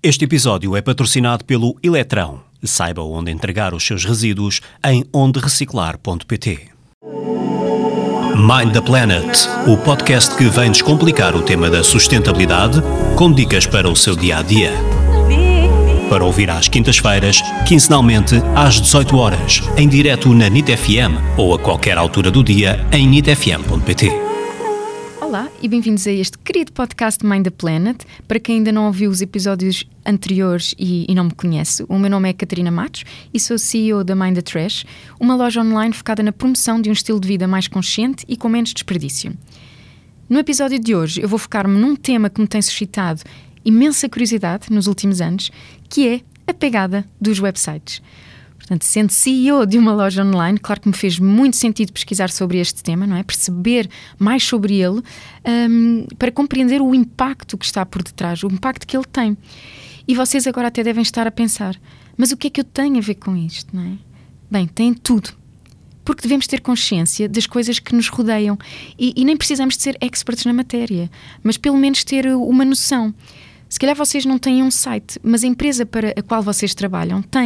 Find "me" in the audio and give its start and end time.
31.24-31.34, 42.40-42.48, 50.88-50.94